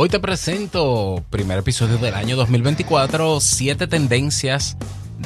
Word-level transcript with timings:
Hoy 0.00 0.08
te 0.08 0.20
presento, 0.20 1.24
primer 1.28 1.58
episodio 1.58 1.98
del 1.98 2.14
año 2.14 2.36
2024, 2.36 3.40
siete 3.40 3.88
tendencias 3.88 4.76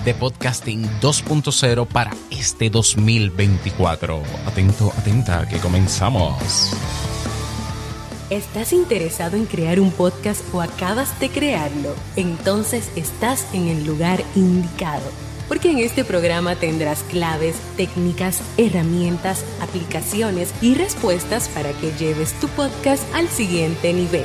de 0.02 0.14
podcasting 0.14 0.88
2.0 1.02 1.86
para 1.86 2.12
este 2.30 2.70
2024. 2.70 4.22
Atento, 4.46 4.90
atenta, 4.96 5.46
que 5.46 5.58
comenzamos. 5.58 6.70
¿Estás 8.30 8.72
interesado 8.72 9.36
en 9.36 9.44
crear 9.44 9.78
un 9.78 9.90
podcast 9.90 10.42
o 10.54 10.62
acabas 10.62 11.20
de 11.20 11.28
crearlo? 11.28 11.94
Entonces 12.16 12.90
estás 12.96 13.46
en 13.52 13.68
el 13.68 13.84
lugar 13.84 14.24
indicado 14.34 15.04
porque 15.48 15.70
en 15.70 15.80
este 15.80 16.02
programa 16.02 16.56
tendrás 16.56 17.02
claves, 17.10 17.56
técnicas, 17.76 18.40
herramientas, 18.56 19.44
aplicaciones 19.60 20.54
y 20.62 20.76
respuestas 20.76 21.50
para 21.50 21.72
que 21.74 21.92
lleves 21.98 22.32
tu 22.40 22.48
podcast 22.48 23.04
al 23.14 23.28
siguiente 23.28 23.92
nivel. 23.92 24.24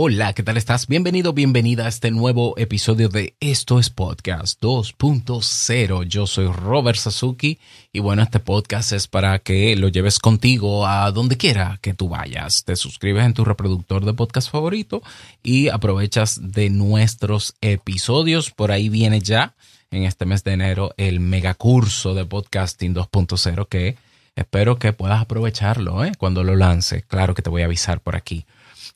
Hola, 0.00 0.32
¿qué 0.32 0.44
tal 0.44 0.56
estás? 0.56 0.86
Bienvenido, 0.86 1.32
bienvenida 1.32 1.86
a 1.86 1.88
este 1.88 2.12
nuevo 2.12 2.54
episodio 2.56 3.08
de 3.08 3.34
Esto 3.40 3.80
es 3.80 3.90
Podcast 3.90 4.62
2.0. 4.62 6.04
Yo 6.04 6.28
soy 6.28 6.46
Robert 6.46 6.96
Sasuki 6.96 7.58
y 7.92 7.98
bueno, 7.98 8.22
este 8.22 8.38
podcast 8.38 8.92
es 8.92 9.08
para 9.08 9.40
que 9.40 9.74
lo 9.74 9.88
lleves 9.88 10.20
contigo 10.20 10.86
a 10.86 11.10
donde 11.10 11.36
quiera 11.36 11.80
que 11.82 11.94
tú 11.94 12.08
vayas. 12.08 12.62
Te 12.62 12.76
suscribes 12.76 13.26
en 13.26 13.34
tu 13.34 13.44
reproductor 13.44 14.04
de 14.04 14.14
podcast 14.14 14.52
favorito 14.52 15.02
y 15.42 15.66
aprovechas 15.66 16.52
de 16.52 16.70
nuestros 16.70 17.56
episodios. 17.60 18.52
Por 18.52 18.70
ahí 18.70 18.88
viene 18.90 19.18
ya 19.18 19.56
en 19.90 20.04
este 20.04 20.26
mes 20.26 20.44
de 20.44 20.52
enero 20.52 20.94
el 20.96 21.18
megacurso 21.18 22.14
de 22.14 22.24
podcasting 22.24 22.94
2.0 22.94 23.66
que 23.66 23.96
espero 24.36 24.78
que 24.78 24.92
puedas 24.92 25.20
aprovecharlo 25.20 26.04
¿eh? 26.04 26.12
cuando 26.16 26.44
lo 26.44 26.54
lance. 26.54 27.02
Claro 27.02 27.34
que 27.34 27.42
te 27.42 27.50
voy 27.50 27.62
a 27.62 27.64
avisar 27.64 27.98
por 28.00 28.14
aquí. 28.14 28.46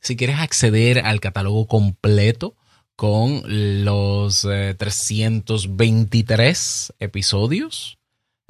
Si 0.03 0.17
quieres 0.17 0.41
acceder 0.41 0.98
al 0.98 1.20
catálogo 1.20 1.69
completo 1.69 2.56
con 2.97 3.45
los 3.84 4.42
323 4.42 6.91
eh, 6.91 7.05
episodios 7.05 7.98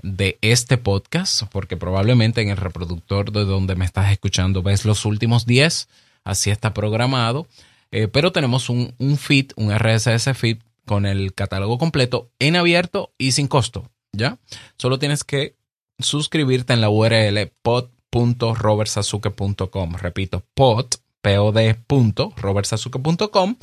de 0.03 0.39
este 0.41 0.79
podcast, 0.79 1.43
porque 1.53 1.77
probablemente 1.77 2.41
en 2.41 2.49
el 2.49 2.57
reproductor 2.57 3.33
de 3.33 3.45
donde 3.45 3.77
me 3.77 3.85
estás 3.85 4.11
escuchando 4.11 4.63
ves 4.63 4.87
los 4.87 5.05
últimos 5.05 5.45
10, 5.45 5.91
así 6.25 6.51
está 6.51 6.73
programado, 6.73 7.47
eh, 7.91 8.09
pero 8.09 8.33
tenemos 8.33 8.71
un, 8.71 8.95
un 8.99 9.19
feed, 9.19 9.53
un 9.57 9.77
RSS 9.77 10.35
feed 10.35 10.57
con 10.87 11.05
el 11.05 11.35
catálogo 11.35 11.77
completo 11.77 12.31
en 12.39 12.57
abierto 12.57 13.13
y 13.19 13.33
sin 13.33 13.47
costo, 13.47 13.91
¿ya? 14.13 14.39
Solo 14.79 14.99
tienes 14.99 15.23
que 15.23 15.55
suscribirte 15.99 16.73
en 16.73 16.81
la 16.81 16.89
URL 16.89 17.53
pod.robertsazuke.com. 17.63 19.97
Repito, 19.97 20.47
pod 20.55 20.87
pod.robertsazuke.com, 21.23 23.57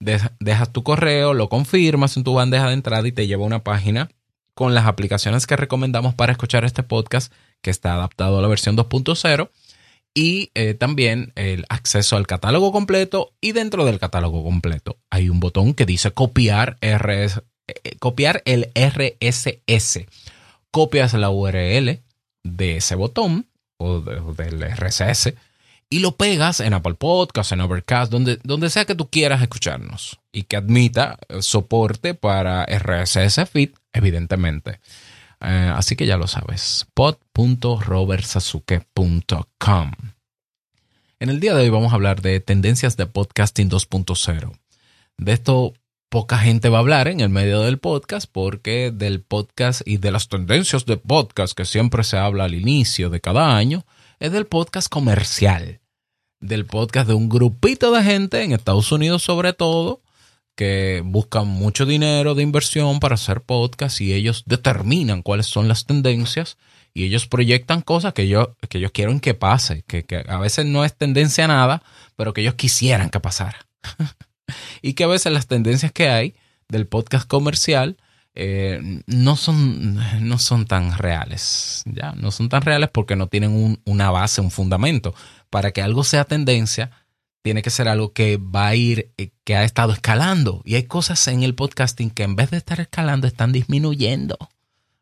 dejas 0.00 0.72
tu 0.72 0.82
correo, 0.82 1.34
lo 1.34 1.48
confirmas 1.48 2.16
en 2.16 2.24
tu 2.24 2.34
bandeja 2.34 2.66
de 2.66 2.74
entrada 2.74 3.06
y 3.06 3.12
te 3.12 3.26
lleva 3.26 3.44
a 3.44 3.46
una 3.46 3.62
página 3.62 4.10
con 4.54 4.74
las 4.74 4.86
aplicaciones 4.86 5.46
que 5.46 5.56
recomendamos 5.56 6.14
para 6.14 6.32
escuchar 6.32 6.64
este 6.64 6.82
podcast 6.82 7.32
que 7.60 7.70
está 7.70 7.94
adaptado 7.94 8.38
a 8.38 8.42
la 8.42 8.48
versión 8.48 8.76
2.0 8.76 9.50
y 10.14 10.50
eh, 10.54 10.74
también 10.74 11.32
el 11.36 11.64
acceso 11.68 12.16
al 12.16 12.26
catálogo 12.26 12.72
completo 12.72 13.32
y 13.40 13.52
dentro 13.52 13.84
del 13.84 13.98
catálogo 13.98 14.44
completo 14.44 14.98
hay 15.10 15.30
un 15.30 15.40
botón 15.40 15.74
que 15.74 15.86
dice 15.86 16.10
copiar, 16.10 16.76
RS, 16.82 17.42
eh, 17.68 17.96
copiar 17.98 18.42
el 18.44 18.70
RSS. 18.74 20.06
Copias 20.70 21.14
la 21.14 21.30
URL 21.30 22.00
de 22.44 22.76
ese 22.76 22.94
botón 22.94 23.46
o 23.78 24.00
del 24.00 24.62
RSS 24.62 25.34
y 25.92 25.98
lo 25.98 26.16
pegas 26.16 26.60
en 26.60 26.72
Apple 26.72 26.94
Podcasts, 26.94 27.52
en 27.52 27.60
Overcast, 27.60 28.10
donde, 28.10 28.38
donde 28.44 28.70
sea 28.70 28.86
que 28.86 28.94
tú 28.94 29.10
quieras 29.10 29.42
escucharnos 29.42 30.18
y 30.32 30.44
que 30.44 30.56
admita 30.56 31.18
soporte 31.40 32.14
para 32.14 32.64
RSS 32.64 33.46
Feed, 33.50 33.72
evidentemente. 33.92 34.80
Eh, 35.42 35.70
así 35.74 35.94
que 35.94 36.06
ya 36.06 36.16
lo 36.16 36.28
sabes, 36.28 36.86
pod.robertsazuke.com. 36.94 39.92
En 41.20 41.28
el 41.28 41.40
día 41.40 41.54
de 41.54 41.64
hoy 41.64 41.68
vamos 41.68 41.92
a 41.92 41.96
hablar 41.96 42.22
de 42.22 42.40
tendencias 42.40 42.96
de 42.96 43.04
podcasting 43.04 43.68
2.0. 43.68 44.50
De 45.18 45.32
esto 45.32 45.74
poca 46.08 46.38
gente 46.38 46.70
va 46.70 46.78
a 46.78 46.80
hablar 46.80 47.08
en 47.08 47.20
el 47.20 47.28
medio 47.28 47.60
del 47.60 47.78
podcast 47.78 48.30
porque 48.32 48.92
del 48.94 49.20
podcast 49.20 49.82
y 49.84 49.98
de 49.98 50.10
las 50.10 50.28
tendencias 50.28 50.86
de 50.86 50.96
podcast 50.96 51.54
que 51.54 51.66
siempre 51.66 52.02
se 52.02 52.16
habla 52.16 52.44
al 52.44 52.54
inicio 52.54 53.10
de 53.10 53.20
cada 53.20 53.58
año 53.58 53.84
es 54.20 54.32
del 54.32 54.46
podcast 54.46 54.88
comercial 54.88 55.81
del 56.42 56.66
podcast 56.66 57.08
de 57.08 57.14
un 57.14 57.28
grupito 57.28 57.92
de 57.92 58.02
gente 58.02 58.42
en 58.42 58.52
Estados 58.52 58.92
Unidos 58.92 59.22
sobre 59.22 59.52
todo 59.52 60.02
que 60.54 61.02
buscan 61.04 61.48
mucho 61.48 61.86
dinero 61.86 62.34
de 62.34 62.42
inversión 62.42 63.00
para 63.00 63.14
hacer 63.14 63.40
podcast 63.40 64.00
y 64.00 64.12
ellos 64.12 64.42
determinan 64.44 65.22
cuáles 65.22 65.46
son 65.46 65.68
las 65.68 65.86
tendencias 65.86 66.58
y 66.92 67.04
ellos 67.04 67.26
proyectan 67.26 67.80
cosas 67.80 68.12
que 68.12 68.22
ellos, 68.22 68.48
que 68.68 68.78
ellos 68.78 68.90
quieren 68.90 69.20
que 69.20 69.32
pase, 69.32 69.82
que, 69.86 70.04
a 70.28 70.38
veces 70.38 70.66
no 70.66 70.84
es 70.84 70.94
tendencia 70.94 71.46
nada, 71.46 71.82
pero 72.16 72.34
que 72.34 72.42
ellos 72.42 72.54
quisieran 72.54 73.08
que 73.08 73.20
pasara. 73.20 73.66
y 74.82 74.92
que 74.92 75.04
a 75.04 75.06
veces 75.06 75.32
las 75.32 75.46
tendencias 75.46 75.92
que 75.92 76.10
hay 76.10 76.34
del 76.68 76.86
podcast 76.86 77.26
comercial 77.26 77.96
eh, 78.34 79.02
no, 79.06 79.36
son, 79.36 80.00
no 80.20 80.38
son 80.38 80.66
tan 80.66 80.98
reales, 80.98 81.82
¿ya? 81.86 82.12
No 82.12 82.30
son 82.30 82.48
tan 82.50 82.62
reales 82.62 82.90
porque 82.90 83.16
no 83.16 83.26
tienen 83.26 83.80
una 83.84 84.10
base, 84.10 84.42
un 84.42 84.50
fundamento 84.50 85.14
para 85.52 85.70
que 85.72 85.82
algo 85.82 86.02
sea 86.02 86.24
tendencia, 86.24 86.90
tiene 87.42 87.60
que 87.60 87.68
ser 87.68 87.86
algo 87.86 88.14
que 88.14 88.38
va 88.38 88.68
a 88.68 88.74
ir, 88.74 89.12
eh, 89.18 89.32
que 89.44 89.54
ha 89.54 89.64
estado 89.64 89.92
escalando. 89.92 90.62
Y 90.64 90.76
hay 90.76 90.84
cosas 90.84 91.28
en 91.28 91.42
el 91.42 91.54
podcasting 91.54 92.08
que 92.08 92.22
en 92.22 92.36
vez 92.36 92.50
de 92.50 92.56
estar 92.56 92.80
escalando 92.80 93.26
están 93.26 93.52
disminuyendo, 93.52 94.38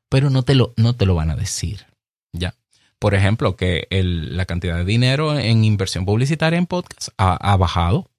pero 0.09 0.29
no 0.29 0.43
te 0.43 0.57
lo, 0.57 0.75
no 0.77 0.97
te 0.97 1.07
lo 1.07 1.15
van 1.15 1.31
a 1.31 1.37
decir. 1.37 1.87
¿Ya? 2.33 2.57
Por 2.99 3.15
ejemplo, 3.15 3.55
que 3.55 3.87
la 3.91 4.45
cantidad 4.45 4.77
de 4.77 4.85
dinero 4.85 5.39
en 5.39 5.63
inversión 5.63 6.05
publicitaria 6.05 6.59
en 6.59 6.67
podcasts 6.67 7.13
ha, 7.17 7.57
bajado. 7.57 8.11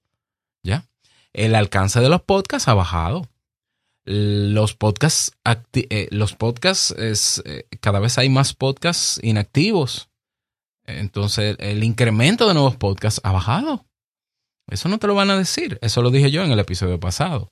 ¿Ya? 0.64 0.86
El 1.34 1.53
alcance 1.53 2.00
de 2.00 2.08
los 2.08 2.22
podcasts 2.22 2.70
ha 2.70 2.74
bajado. 2.74 3.28
Los 4.06 4.74
podcasts, 4.74 5.34
eh, 5.74 6.08
los 6.12 6.34
podcasts 6.34 6.91
es, 6.97 7.44
eh, 7.46 7.68
cada 7.81 8.00
vez 8.00 8.18
hay 8.18 8.30
más 8.30 8.53
podcasts 8.53 9.20
inactivos. 9.22 10.11
Entonces, 11.00 11.56
el 11.59 11.84
incremento 11.84 12.47
de 12.47 12.53
nuevos 12.53 12.75
podcasts 12.75 13.22
ha 13.24 13.31
bajado. 13.31 13.85
Eso 14.68 14.90
no 14.90 14.97
te 14.97 15.07
lo 15.07 15.16
van 15.16 15.29
a 15.29 15.38
decir. 15.38 15.78
Eso 15.81 16.02
lo 16.02 16.12
dije 16.12 16.31
yo 16.31 16.44
en 16.44 16.52
el 16.52 16.59
episodio 16.59 17.00
pasado. 17.00 17.52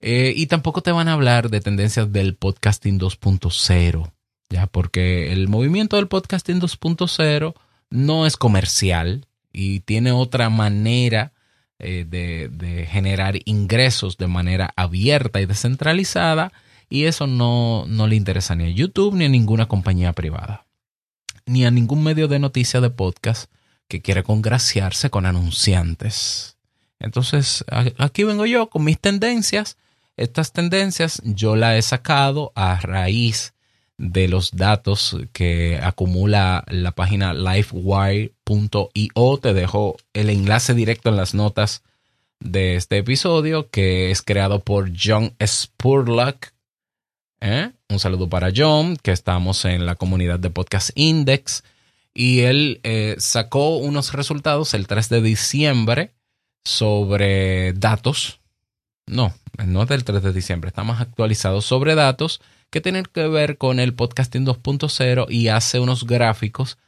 Eh, 0.00 0.34
y 0.36 0.46
tampoco 0.46 0.82
te 0.82 0.92
van 0.92 1.08
a 1.08 1.12
hablar 1.12 1.48
de 1.48 1.60
tendencias 1.60 2.12
del 2.12 2.34
podcasting 2.34 2.98
2.0, 2.98 4.12
ya, 4.50 4.66
porque 4.66 5.32
el 5.32 5.48
movimiento 5.48 5.94
del 5.94 6.08
podcasting 6.08 6.60
2.0 6.60 7.54
no 7.90 8.26
es 8.26 8.36
comercial 8.36 9.26
y 9.52 9.80
tiene 9.80 10.10
otra 10.10 10.50
manera 10.50 11.32
eh, 11.78 12.04
de, 12.08 12.48
de, 12.48 12.86
generar 12.86 13.38
ingresos 13.44 14.16
de 14.18 14.26
manera 14.26 14.72
abierta 14.74 15.40
y 15.40 15.46
descentralizada. 15.46 16.52
Y 16.90 17.04
eso 17.04 17.28
no, 17.28 17.84
no 17.86 18.08
le 18.08 18.16
interesa 18.16 18.56
ni 18.56 18.64
a 18.64 18.70
YouTube 18.70 19.14
ni 19.14 19.24
a 19.26 19.28
ninguna 19.28 19.66
compañía 19.66 20.12
privada 20.12 20.66
ni 21.46 21.64
a 21.64 21.70
ningún 21.70 22.02
medio 22.02 22.28
de 22.28 22.38
noticia 22.38 22.80
de 22.80 22.90
podcast 22.90 23.50
que 23.88 24.00
quiere 24.00 24.22
congraciarse 24.22 25.10
con 25.10 25.26
anunciantes. 25.26 26.56
Entonces, 26.98 27.64
aquí 27.98 28.24
vengo 28.24 28.46
yo 28.46 28.68
con 28.70 28.84
mis 28.84 28.98
tendencias. 28.98 29.76
Estas 30.16 30.52
tendencias 30.52 31.20
yo 31.24 31.56
las 31.56 31.76
he 31.76 31.82
sacado 31.82 32.52
a 32.54 32.78
raíz 32.80 33.54
de 33.98 34.28
los 34.28 34.52
datos 34.52 35.16
que 35.32 35.78
acumula 35.82 36.64
la 36.68 36.92
página 36.92 37.34
livewire.io. 37.34 38.32
Te 39.38 39.54
dejo 39.54 39.96
el 40.12 40.30
enlace 40.30 40.74
directo 40.74 41.10
en 41.10 41.16
las 41.16 41.34
notas 41.34 41.82
de 42.40 42.76
este 42.76 42.98
episodio 42.98 43.68
que 43.70 44.10
es 44.10 44.22
creado 44.22 44.60
por 44.60 44.90
John 44.96 45.34
Spurlock 45.44 46.51
¿Eh? 47.44 47.72
Un 47.88 47.98
saludo 47.98 48.28
para 48.28 48.52
John, 48.54 48.96
que 48.96 49.10
estamos 49.10 49.64
en 49.64 49.84
la 49.84 49.96
comunidad 49.96 50.38
de 50.38 50.50
Podcast 50.50 50.90
Index. 50.94 51.64
Y 52.14 52.40
él 52.40 52.78
eh, 52.84 53.16
sacó 53.18 53.78
unos 53.78 54.12
resultados 54.12 54.74
el 54.74 54.86
3 54.86 55.08
de 55.08 55.22
diciembre 55.22 56.14
sobre 56.64 57.72
datos. 57.72 58.38
No, 59.06 59.34
no 59.66 59.82
es 59.82 59.88
del 59.88 60.04
3 60.04 60.22
de 60.22 60.32
diciembre, 60.32 60.68
está 60.68 60.84
más 60.84 61.00
actualizado 61.00 61.62
sobre 61.62 61.96
datos 61.96 62.40
que 62.70 62.80
tienen 62.80 63.04
que 63.04 63.26
ver 63.26 63.58
con 63.58 63.80
el 63.80 63.92
podcasting 63.92 64.46
2.0 64.46 65.26
y 65.28 65.48
hace 65.48 65.80
unos 65.80 66.06
gráficos 66.06 66.78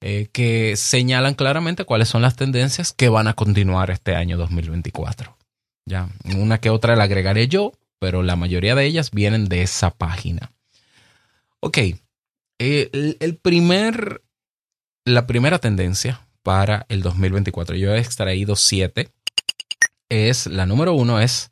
eh, 0.00 0.28
que 0.30 0.76
señalan 0.76 1.34
claramente 1.34 1.84
cuáles 1.84 2.08
son 2.08 2.22
las 2.22 2.36
tendencias 2.36 2.92
que 2.92 3.08
van 3.08 3.26
a 3.26 3.34
continuar 3.34 3.90
este 3.90 4.14
año 4.14 4.36
2024. 4.36 5.36
Ya, 5.86 6.08
una 6.36 6.58
que 6.58 6.70
otra 6.70 6.94
la 6.94 7.04
agregaré 7.04 7.48
yo, 7.48 7.72
pero 8.04 8.22
la 8.22 8.36
mayoría 8.36 8.74
de 8.74 8.84
ellas 8.84 9.12
vienen 9.12 9.46
de 9.46 9.62
esa 9.62 9.88
página. 9.88 10.52
Ok, 11.60 11.78
el, 12.58 13.38
primer, 13.40 14.22
la 15.06 15.26
primera 15.26 15.58
tendencia 15.58 16.28
para 16.42 16.84
el 16.90 17.00
2024, 17.00 17.76
yo 17.76 17.94
he 17.94 17.98
extraído 17.98 18.56
siete, 18.56 19.08
es 20.10 20.46
la 20.46 20.66
número 20.66 20.92
uno, 20.92 21.18
es 21.18 21.50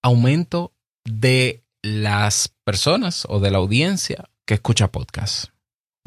aumento 0.00 0.72
de 1.04 1.62
las 1.82 2.54
personas 2.64 3.26
o 3.28 3.38
de 3.38 3.50
la 3.50 3.58
audiencia 3.58 4.30
que 4.46 4.54
escucha 4.54 4.90
podcast. 4.90 5.50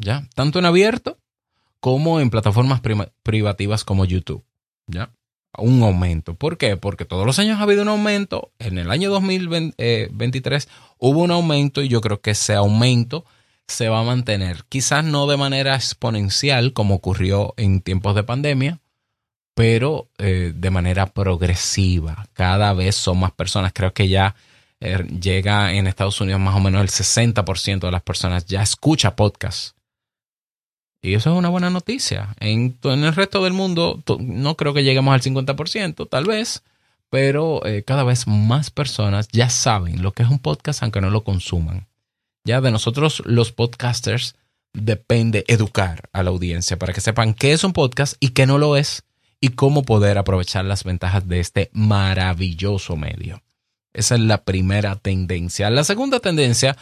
¿Ya? 0.00 0.28
Tanto 0.34 0.58
en 0.58 0.64
abierto 0.64 1.20
como 1.78 2.18
en 2.18 2.30
plataformas 2.30 2.80
privativas 3.22 3.84
como 3.84 4.04
YouTube. 4.06 4.44
¿Ya? 4.88 5.12
Un 5.56 5.82
aumento. 5.82 6.34
¿Por 6.34 6.58
qué? 6.58 6.76
Porque 6.76 7.04
todos 7.04 7.26
los 7.26 7.38
años 7.38 7.58
ha 7.58 7.62
habido 7.62 7.82
un 7.82 7.88
aumento. 7.88 8.52
En 8.58 8.78
el 8.78 8.90
año 8.90 9.10
2023 9.10 9.74
eh, 9.78 10.68
hubo 10.98 11.22
un 11.22 11.30
aumento 11.30 11.82
y 11.82 11.88
yo 11.88 12.00
creo 12.00 12.20
que 12.20 12.32
ese 12.32 12.54
aumento 12.54 13.24
se 13.66 13.88
va 13.88 14.00
a 14.00 14.04
mantener. 14.04 14.64
Quizás 14.68 15.04
no 15.04 15.26
de 15.26 15.36
manera 15.36 15.74
exponencial 15.74 16.72
como 16.72 16.94
ocurrió 16.94 17.54
en 17.56 17.80
tiempos 17.80 18.14
de 18.14 18.24
pandemia, 18.24 18.80
pero 19.54 20.08
eh, 20.18 20.52
de 20.54 20.70
manera 20.70 21.06
progresiva. 21.06 22.26
Cada 22.32 22.72
vez 22.72 22.94
son 22.94 23.18
más 23.18 23.32
personas. 23.32 23.72
Creo 23.74 23.92
que 23.92 24.08
ya 24.08 24.36
eh, 24.80 25.04
llega 25.20 25.72
en 25.72 25.86
Estados 25.86 26.20
Unidos 26.20 26.40
más 26.40 26.54
o 26.54 26.60
menos 26.60 26.82
el 26.82 26.88
60% 26.88 27.80
de 27.80 27.90
las 27.90 28.02
personas 28.02 28.46
ya 28.46 28.62
escucha 28.62 29.16
podcast. 29.16 29.77
Y 31.08 31.14
eso 31.14 31.30
es 31.30 31.36
una 31.36 31.48
buena 31.48 31.70
noticia. 31.70 32.34
En, 32.38 32.78
el 32.82 33.14
resto 33.14 33.42
del 33.42 33.54
mundo 33.54 34.02
no 34.20 34.56
creo 34.56 34.74
que 34.74 34.84
lleguemos 34.84 35.14
al 35.14 35.22
50%, 35.22 36.08
tal 36.08 36.26
vez, 36.26 36.62
pero 37.08 37.64
eh, 37.64 37.82
cada 37.82 38.04
vez 38.04 38.26
más 38.26 38.70
personas 38.70 39.28
ya 39.32 39.48
saben 39.48 40.02
lo 40.02 40.12
que 40.12 40.22
es 40.22 40.28
un 40.28 40.38
podcast 40.38 40.82
aunque 40.82 41.00
no 41.00 41.08
lo 41.08 41.24
consuman. 41.24 41.86
Ya 42.44 42.60
de 42.60 42.70
nosotros 42.70 43.22
los 43.24 43.52
podcasters 43.52 44.36
depende 44.74 45.44
educar 45.48 46.08
a 46.12 46.22
la 46.22 46.30
audiencia 46.30 46.78
para 46.78 46.92
que 46.92 47.00
sepan 47.00 47.32
qué 47.32 47.52
es 47.52 47.64
un 47.64 47.72
podcast 47.72 48.16
y 48.20 48.30
qué 48.30 48.46
no 48.46 48.58
lo 48.58 48.76
es 48.76 49.04
y 49.40 49.50
cómo 49.50 49.84
poder 49.84 50.18
aprovechar 50.18 50.66
las 50.66 50.84
ventajas 50.84 51.26
de 51.26 51.40
este 51.40 51.70
maravilloso 51.72 52.96
medio. 52.96 53.42
Esa 53.94 54.14
es 54.14 54.20
la 54.20 54.44
primera 54.44 54.96
tendencia. 54.96 55.70
La 55.70 55.84
segunda 55.84 56.20
tendencia 56.20 56.76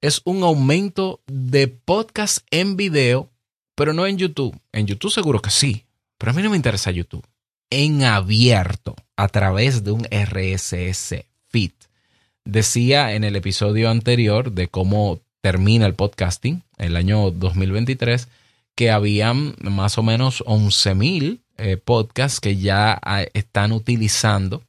es 0.00 0.22
un 0.24 0.42
aumento 0.42 1.20
de 1.26 1.68
podcast 1.68 2.46
en 2.50 2.76
video, 2.76 3.30
pero 3.74 3.92
no 3.92 4.06
en 4.06 4.18
YouTube. 4.18 4.58
En 4.72 4.86
YouTube 4.86 5.12
seguro 5.12 5.40
que 5.40 5.50
sí, 5.50 5.86
pero 6.18 6.32
a 6.32 6.34
mí 6.34 6.42
no 6.42 6.50
me 6.50 6.56
interesa 6.56 6.90
YouTube. 6.90 7.26
En 7.70 8.04
abierto, 8.04 8.96
a 9.16 9.28
través 9.28 9.84
de 9.84 9.90
un 9.90 10.04
RSS 10.04 11.24
feed. 11.48 11.72
Decía 12.44 13.14
en 13.14 13.24
el 13.24 13.36
episodio 13.36 13.90
anterior 13.90 14.52
de 14.52 14.68
cómo 14.68 15.20
termina 15.40 15.86
el 15.86 15.94
podcasting, 15.94 16.62
el 16.78 16.96
año 16.96 17.30
2023, 17.30 18.28
que 18.74 18.90
habían 18.90 19.54
más 19.60 19.98
o 19.98 20.02
menos 20.02 20.42
11.000 20.44 21.40
eh, 21.58 21.76
podcasts 21.76 22.40
que 22.40 22.56
ya 22.56 22.98
ah, 23.02 23.24
están 23.34 23.72
utilizando 23.72 24.62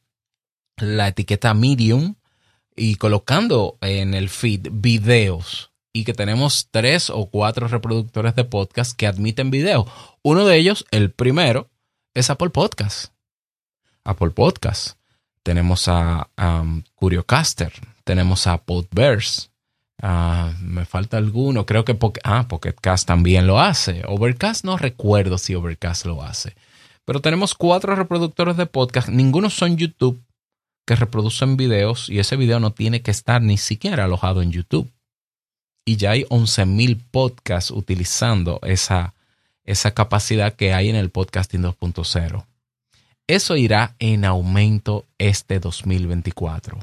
la 0.78 1.08
etiqueta 1.08 1.54
Medium 1.54 2.16
y 2.76 2.96
colocando 2.96 3.78
en 3.82 4.14
el 4.14 4.30
feed 4.30 4.68
videos 4.72 5.72
y 5.94 6.04
que 6.04 6.14
tenemos 6.14 6.70
tres 6.72 7.10
o 7.10 7.30
cuatro 7.30 7.68
reproductores 7.68 8.36
de 8.36 8.44
podcast 8.44 8.96
que 8.96 9.08
admiten 9.08 9.52
video. 9.52 9.88
Uno 10.22 10.46
de 10.46 10.58
ellos, 10.58 10.86
el 10.92 11.12
primero, 11.12 11.70
es 12.14 12.30
Apple 12.30 12.50
Podcast. 12.50 13.14
Apple 14.04 14.32
Podcast. 14.32 14.98
Tenemos 15.44 15.88
a 15.88 16.30
um, 16.38 16.84
Curiocaster, 16.96 17.74
tenemos 18.04 18.48
a 18.48 18.58
Podverse. 18.58 19.50
Uh, 20.02 20.54
me 20.62 20.86
falta 20.86 21.18
alguno, 21.18 21.66
creo 21.66 21.84
que 21.84 21.98
ah, 22.24 22.48
Pocket 22.48 22.76
Cast 22.80 23.08
también 23.08 23.48
lo 23.48 23.60
hace. 23.60 24.02
Overcast 24.06 24.64
no 24.64 24.78
recuerdo 24.78 25.38
si 25.38 25.56
Overcast 25.56 26.06
lo 26.06 26.22
hace. 26.24 26.56
Pero 27.04 27.22
tenemos 27.22 27.56
cuatro 27.56 27.96
reproductores 27.96 28.56
de 28.56 28.68
podcast, 28.68 29.10
ninguno 29.10 29.50
son 29.50 29.78
YouTube, 29.78 30.22
que 30.90 30.96
reproducen 30.96 31.56
videos 31.56 32.10
y 32.10 32.18
ese 32.18 32.36
video 32.36 32.60
no 32.60 32.74
tiene 32.74 33.04
que 33.04 33.12
estar 33.12 33.44
ni 33.44 33.60
siquiera 33.60 34.06
alojado 34.06 34.42
en 34.42 34.52
YouTube. 34.52 34.92
Y 35.86 35.98
ya 35.98 36.10
hay 36.10 36.24
11.000 36.24 37.06
podcasts 37.12 37.70
utilizando 37.70 38.60
esa, 38.64 39.14
esa 39.66 39.94
capacidad 39.94 40.56
que 40.56 40.74
hay 40.74 40.90
en 40.90 40.96
el 40.96 41.12
podcasting 41.12 41.62
2.0. 41.62 42.44
Eso 43.28 43.56
irá 43.56 43.96
en 44.00 44.26
aumento 44.26 45.06
este 45.20 45.60
2024. 45.60 46.80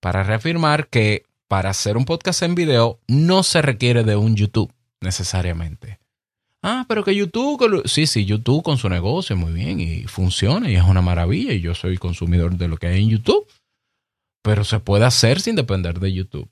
Para 0.00 0.22
reafirmar 0.22 0.88
que 0.88 1.24
para 1.46 1.68
hacer 1.68 1.98
un 1.98 2.06
podcast 2.06 2.40
en 2.40 2.54
video 2.54 3.00
no 3.06 3.42
se 3.42 3.60
requiere 3.60 4.02
de 4.02 4.16
un 4.16 4.34
YouTube 4.34 4.72
necesariamente. 5.02 5.98
Ah, 6.68 6.84
pero 6.88 7.04
que 7.04 7.14
YouTube, 7.14 7.82
sí, 7.84 8.08
sí, 8.08 8.24
YouTube 8.24 8.64
con 8.64 8.76
su 8.76 8.88
negocio 8.88 9.36
muy 9.36 9.52
bien 9.52 9.78
y 9.78 10.02
funciona 10.08 10.68
y 10.68 10.74
es 10.74 10.82
una 10.82 11.00
maravilla 11.00 11.52
y 11.52 11.60
yo 11.60 11.76
soy 11.76 11.96
consumidor 11.96 12.56
de 12.56 12.66
lo 12.66 12.76
que 12.76 12.88
hay 12.88 13.04
en 13.04 13.08
YouTube. 13.08 13.46
Pero 14.42 14.64
se 14.64 14.80
puede 14.80 15.04
hacer 15.04 15.40
sin 15.40 15.54
depender 15.54 16.00
de 16.00 16.12
YouTube. 16.12 16.50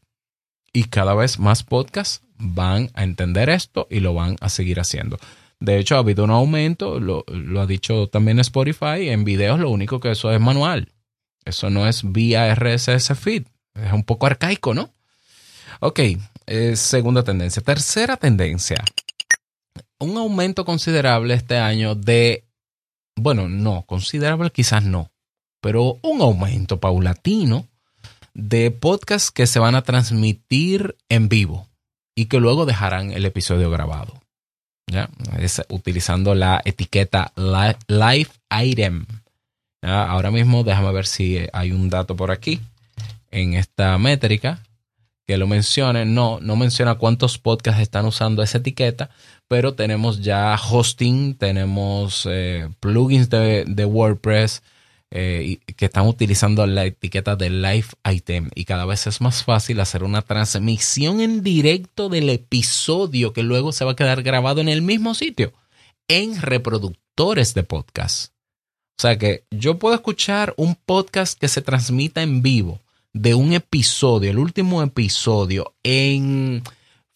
Y 0.73 0.85
cada 0.85 1.17
vez 1.17 1.41
más 1.41 1.65
podcasts 1.65 2.23
van 2.39 2.93
a 2.95 3.03
entender 3.03 3.49
esto 3.49 3.89
y 3.91 3.99
lo 3.99 4.15
van 4.15 4.37
a 4.41 4.51
seguir 4.51 4.79
haciendo. 4.79 5.19
De 5.59 5.81
hecho, 5.81 5.97
ha 5.97 5.99
habido 5.99 6.23
un 6.23 6.31
aumento, 6.31 7.01
lo, 7.01 7.25
ha 7.61 7.67
dicho 7.67 8.07
también 8.07 8.39
Spotify, 8.39 9.09
en 9.09 9.25
videos 9.25 9.59
lo 9.59 9.71
único 9.71 9.99
que 9.99 10.13
eso 10.13 10.31
es 10.31 10.41
manual. 10.41 10.93
Eso 11.45 11.71
no 11.71 11.89
es 11.89 12.13
vía 12.13 12.55
RSS 12.55 13.19
feed. 13.19 13.47
Es 13.75 13.93
un 13.93 14.05
poco 14.05 14.27
arcaico, 14.27 14.75
¿no? 14.75 14.95
Ok, 15.81 15.99
eh, 16.47 16.77
segunda 16.77 17.25
tendencia. 17.25 17.61
Tercera 17.63 18.17
tendencia 18.17 18.77
un 20.05 20.17
aumento 20.17 20.65
considerable 20.65 21.35
este 21.35 21.59
año 21.59 21.95
de, 21.95 22.45
bueno, 23.17 23.49
no, 23.49 23.83
considerable 23.87 24.51
quizás 24.51 24.85
no, 24.85 25.11
pero 25.61 25.99
un 26.03 26.21
aumento 26.21 26.79
paulatino 26.79 27.67
de 28.35 28.71
podcasts 28.71 29.31
que 29.31 29.47
se 29.47 29.59
van 29.59 29.75
a 29.75 29.83
transmitir 29.83 30.97
en 31.09 31.29
vivo 31.29 31.69
y 32.15 32.27
que 32.27 32.41
luego 32.41 32.67
dejarán 32.67 33.13
el 33.13 33.25
episodio 33.25 33.71
grabado. 33.71 34.21
¿ya? 34.87 35.09
Es 35.39 35.63
utilizando 35.69 36.35
la 36.35 36.61
etiqueta 36.65 37.33
live 37.37 38.31
item. 38.63 39.07
Ahora 39.83 40.31
mismo 40.31 40.65
déjame 40.65 40.93
ver 40.93 41.07
si 41.07 41.47
hay 41.53 41.73
un 41.73 41.91
dato 41.91 42.17
por 42.17 42.31
aquí 42.31 42.61
en 43.31 43.55
esta 43.55 43.99
métrica 43.99 44.63
que 45.27 45.39
lo 45.39 45.47
mencione. 45.47 46.05
No, 46.05 46.39
no 46.41 46.57
menciona 46.57 46.97
cuántos 46.97 47.39
podcasts 47.39 47.83
están 47.83 48.07
usando 48.07 48.43
esa 48.43 48.59
etiqueta, 48.59 49.11
pero 49.49 49.75
tenemos 49.75 50.23
ya 50.23 50.55
hosting, 50.57 51.35
tenemos 51.35 52.27
eh, 52.31 52.69
plugins 52.81 53.31
de, 53.31 53.85
WordPress 53.85 54.63
eh, 55.11 55.59
que 55.77 55.85
están 55.87 56.07
utilizando 56.07 56.67
la 56.67 56.85
etiqueta 56.85 57.37
de 57.37 57.51
Live 57.51 57.89
Item 58.11 58.51
y 58.55 58.65
cada 58.65 58.85
vez 58.85 59.07
es 59.07 59.21
más 59.21 59.45
fácil 59.45 59.81
hacer 59.81 60.03
una 60.03 60.23
transmisión 60.23 61.21
en 61.21 61.43
directo 61.43 62.09
del 62.09 62.31
episodio 62.31 63.33
que 63.33 63.43
luego 63.43 63.73
se 63.73 63.85
va 63.85 63.93
a 63.93 63.97
quedar 63.97 64.23
grabado 64.23 64.61
en 64.61 64.69
el 64.69 64.83
mismo 64.83 65.15
sitio, 65.15 65.53
en 66.09 66.41
reproductores 66.41 67.55
de 67.55 67.63
podcast. 67.63 68.33
O 68.97 69.03
sea 69.03 69.19
que 69.19 69.45
yo 69.51 69.79
puedo 69.79 69.95
escuchar 69.95 70.55
un 70.57 70.77
podcast 70.77 71.39
que 71.39 71.49
se 71.49 71.63
transmita 71.63 72.23
en 72.23 72.43
vivo 72.43 72.81
de 73.15 73.35
un 73.35 73.53
episodio, 73.53 74.31
el 74.31 74.39
último 74.39 74.83
episodio, 74.83 75.75
en 75.83 76.63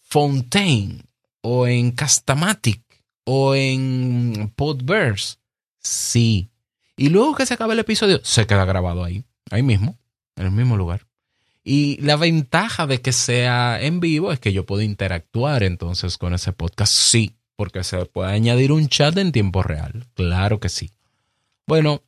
Fontaine 0.01 1.03
o 1.43 1.67
en 1.67 1.91
Castamatic 1.91 2.81
o 3.25 3.55
en 3.55 4.51
Podverse. 4.57 5.37
Sí. 5.81 6.49
Y 6.97 7.11
luego 7.11 7.35
que 7.35 7.47
se 7.47 7.55
acaba 7.55 7.75
el 7.75 7.81
episodio, 7.81 8.21
se 8.23 8.47
queda 8.47 8.65
grabado 8.65 9.05
ahí, 9.05 9.25
ahí 9.51 9.63
mismo, 9.63 9.99
en 10.37 10.47
el 10.47 10.53
mismo 10.53 10.77
lugar. 10.77 11.07
Y 11.65 12.01
la 12.01 12.17
ventaja 12.17 12.87
de 12.87 13.03
que 13.03 13.13
sea 13.13 13.79
en 13.83 14.01
vivo 14.01 14.33
es 14.33 14.41
que 14.41 14.53
yo 14.53 14.65
puedo 14.65 14.81
interactuar 14.83 15.63
entonces 15.65 16.17
con 16.17 16.33
ese 16.33 16.53
podcast. 16.53 16.93
Sí, 16.93 17.37
porque 17.57 17.85
se 17.85 18.07
puede 18.07 18.33
añadir 18.33 18.73
un 18.73 18.89
chat 18.89 19.17
en 19.19 19.33
tiempo 19.33 19.63
real. 19.63 20.07
Claro 20.15 20.61
que 20.61 20.69
sí. 20.69 20.91
Bueno, 21.67 22.03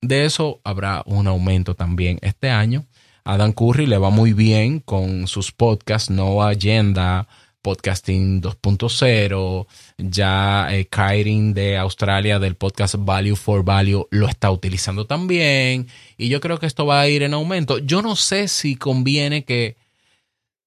de 0.00 0.24
eso 0.24 0.60
habrá 0.64 1.02
un 1.06 1.28
aumento 1.28 1.74
también 1.74 2.18
este 2.22 2.50
año. 2.50 2.86
Adam 3.26 3.52
Curry 3.52 3.86
le 3.86 3.98
va 3.98 4.10
muy 4.10 4.32
bien 4.32 4.78
con 4.78 5.26
sus 5.26 5.50
podcasts, 5.50 6.10
No 6.10 6.44
Agenda, 6.44 7.26
Podcasting 7.60 8.40
2.0, 8.40 9.66
ya 9.98 10.68
eh, 10.70 11.52
de 11.52 11.76
Australia 11.76 12.38
del 12.38 12.54
podcast 12.54 12.94
Value 12.96 13.34
for 13.34 13.64
Value 13.64 14.06
lo 14.12 14.28
está 14.28 14.52
utilizando 14.52 15.06
también 15.06 15.88
y 16.16 16.28
yo 16.28 16.40
creo 16.40 16.60
que 16.60 16.66
esto 16.66 16.86
va 16.86 17.00
a 17.00 17.08
ir 17.08 17.24
en 17.24 17.34
aumento. 17.34 17.78
Yo 17.78 18.00
no 18.00 18.14
sé 18.14 18.46
si 18.46 18.76
conviene 18.76 19.42
que 19.42 19.74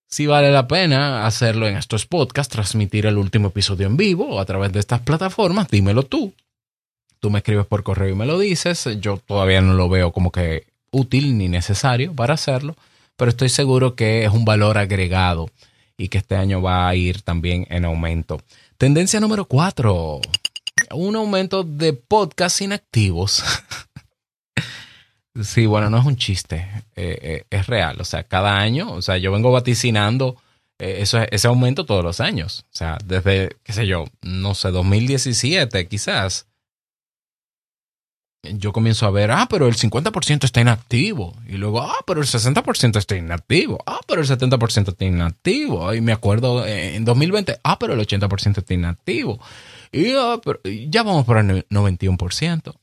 si 0.09 0.27
vale 0.27 0.51
la 0.51 0.67
pena 0.67 1.25
hacerlo 1.25 1.65
en 1.65 1.77
estos 1.77 2.05
podcasts, 2.05 2.51
transmitir 2.51 3.05
el 3.05 3.17
último 3.17 3.47
episodio 3.47 3.87
en 3.87 3.95
vivo 3.95 4.37
a 4.37 4.43
través 4.43 4.73
de 4.73 4.81
estas 4.81 4.99
plataformas, 4.99 5.69
dímelo 5.69 6.03
tú. 6.03 6.33
Tú 7.21 7.29
me 7.29 7.39
escribes 7.39 7.67
por 7.67 7.83
correo 7.83 8.09
y 8.09 8.15
me 8.15 8.25
lo 8.25 8.37
dices. 8.37 8.89
Yo 8.99 9.15
todavía 9.25 9.61
no 9.61 9.75
lo 9.75 9.87
veo 9.87 10.11
como 10.11 10.31
que 10.31 10.68
útil 10.91 11.37
ni 11.37 11.47
necesario 11.47 12.13
para 12.13 12.33
hacerlo, 12.33 12.75
pero 13.15 13.29
estoy 13.29 13.49
seguro 13.49 13.95
que 13.95 14.25
es 14.25 14.31
un 14.31 14.45
valor 14.45 14.77
agregado 14.77 15.49
y 15.97 16.07
que 16.07 16.17
este 16.19 16.35
año 16.35 16.61
va 16.61 16.87
a 16.87 16.95
ir 16.95 17.21
también 17.21 17.67
en 17.69 17.85
aumento. 17.85 18.41
Tendencia 18.77 19.19
número 19.19 19.45
cuatro. 19.45 20.21
Un 20.91 21.15
aumento 21.15 21.63
de 21.63 21.93
podcasts 21.93 22.61
inactivos. 22.61 23.43
sí, 25.43 25.65
bueno, 25.65 25.89
no 25.89 25.99
es 25.99 26.05
un 26.05 26.15
chiste, 26.15 26.67
eh, 26.95 27.19
eh, 27.21 27.43
es 27.49 27.67
real. 27.67 27.99
O 27.99 28.05
sea, 28.05 28.23
cada 28.23 28.57
año, 28.57 28.91
o 28.93 29.01
sea, 29.01 29.17
yo 29.17 29.31
vengo 29.31 29.51
vaticinando 29.51 30.37
eh, 30.79 31.03
ese 31.03 31.47
aumento 31.47 31.85
todos 31.85 32.03
los 32.03 32.21
años. 32.21 32.65
O 32.71 32.77
sea, 32.77 32.97
desde, 33.03 33.57
qué 33.63 33.73
sé 33.73 33.85
yo, 33.85 34.05
no 34.21 34.55
sé, 34.55 34.71
2017 34.71 35.87
quizás 35.87 36.48
yo 38.43 38.71
comienzo 38.71 39.05
a 39.05 39.11
ver, 39.11 39.31
ah, 39.31 39.47
pero 39.49 39.67
el 39.67 39.75
50% 39.75 40.45
está 40.45 40.61
inactivo. 40.61 41.35
Y 41.47 41.57
luego, 41.57 41.81
ah, 41.81 41.97
pero 42.05 42.21
el 42.21 42.27
60% 42.27 42.97
está 42.97 43.15
inactivo. 43.17 43.83
Ah, 43.85 43.99
pero 44.07 44.21
el 44.21 44.27
70% 44.27 44.89
está 44.89 45.05
inactivo. 45.05 45.93
Y 45.93 46.01
me 46.01 46.13
acuerdo 46.13 46.65
eh, 46.65 46.95
en 46.95 47.05
2020, 47.05 47.59
ah, 47.63 47.79
pero 47.79 47.93
el 47.93 47.99
80% 47.99 48.59
está 48.59 48.73
inactivo. 48.73 49.39
Y 49.91 50.13
ah, 50.13 50.39
ya 50.89 51.03
vamos 51.03 51.25
por 51.25 51.37
el 51.37 51.67
91%. 51.67 52.75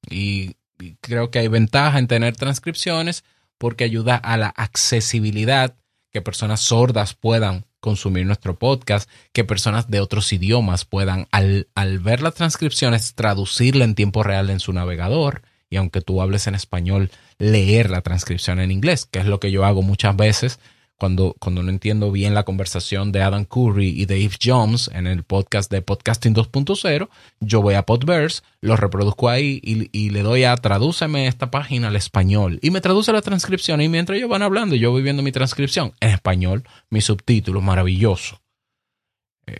Y, 0.10 0.56
creo 1.00 1.30
que 1.30 1.38
hay 1.38 1.48
ventaja 1.48 2.00
en 2.00 2.08
tener 2.08 2.36
transcripciones 2.36 3.24
porque 3.60 3.84
ayuda 3.84 4.16
a 4.16 4.36
la 4.36 4.48
accesibilidad, 4.48 5.76
que 6.12 6.24
personas 6.24 6.62
sordas 6.62 7.14
puedan 7.14 7.68
consumir 7.80 8.26
nuestro 8.26 8.58
podcast, 8.58 9.08
que 9.32 9.44
personas 9.44 9.92
de 9.92 10.00
otros 10.00 10.34
idiomas 10.34 10.86
puedan, 10.86 11.28
al, 11.30 11.68
al 11.76 12.00
ver 12.00 12.24
las 12.24 12.34
transcripciones, 12.34 13.14
traducirla 13.14 13.86
en 13.86 13.94
tiempo 13.94 14.24
real 14.24 14.50
en 14.50 14.60
su 14.60 14.74
navegador 14.74 15.44
y 15.72 15.78
aunque 15.78 16.02
tú 16.02 16.22
hables 16.22 16.46
en 16.46 16.54
español, 16.54 17.10
leer 17.40 17.90
la 17.90 18.02
transcripción 18.02 18.60
en 18.60 18.70
inglés, 18.70 19.08
que 19.10 19.18
es 19.18 19.26
lo 19.26 19.40
que 19.40 19.50
yo 19.50 19.66
hago 19.66 19.82
muchas 19.82 20.16
veces 20.16 20.60
cuando, 21.02 21.36
cuando 21.40 21.64
no 21.64 21.72
entiendo 21.72 22.12
bien 22.12 22.36
la 22.36 22.44
conversación 22.44 23.12
de 23.12 23.24
Adam 23.24 23.46
Curry 23.46 23.88
y 23.88 24.06
Dave 24.06 24.30
Jones 24.40 24.92
en 24.94 25.08
el 25.08 25.24
podcast 25.24 25.72
de 25.72 25.82
Podcasting 25.82 26.36
2.0, 26.36 27.10
yo 27.40 27.62
voy 27.64 27.74
a 27.74 27.82
Podverse, 27.88 28.44
lo 28.60 28.76
reproduzco 28.76 29.28
ahí 29.28 29.60
y, 29.64 30.10
le 30.12 30.22
doy 30.22 30.44
a 30.44 30.56
tradúceme 30.58 31.26
esta 31.26 31.50
página 31.50 31.88
al 31.88 31.96
español. 31.96 32.60
Y 32.62 32.70
me 32.70 32.82
traduce 32.82 33.12
la 33.14 33.24
transcripción 33.24 33.82
y 33.82 33.90
mientras 33.90 34.18
ellos 34.18 34.30
van 34.30 34.44
hablando 34.44 34.76
yo 34.76 34.92
voy 34.92 35.02
viendo 35.02 35.24
mi 35.24 35.32
transcripción 35.32 35.94
en 36.02 36.10
español, 36.10 36.66
mi 36.92 37.02
subtítulo, 37.02 37.62
maravilloso 37.62 38.41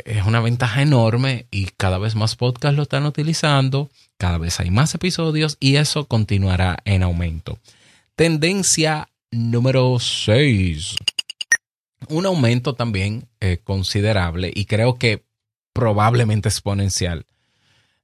es 0.06 0.26
una 0.26 0.40
ventaja 0.40 0.82
enorme 0.82 1.48
y 1.52 1.66
cada 1.78 1.98
vez 1.98 2.16
más 2.16 2.36
podcasts 2.36 2.76
lo 2.76 2.84
están 2.84 3.06
utilizando, 3.06 3.90
cada 4.18 4.38
vez 4.38 4.60
hay 4.60 4.72
más 4.72 4.94
episodios 4.96 5.58
y 5.60 5.76
eso 5.76 6.06
continuará 6.06 6.78
en 6.86 7.04
aumento. 7.04 7.60
Tendencia 8.16 9.10
número 9.32 9.98
6. 10.00 10.96
Un 12.10 12.26
aumento 12.26 12.76
también 12.76 13.28
eh, 13.40 13.60
considerable 13.64 14.52
y 14.54 14.66
creo 14.66 14.98
que 14.98 15.24
probablemente 15.74 16.50
exponencial 16.50 17.26